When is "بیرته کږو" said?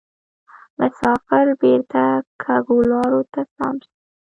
1.61-2.77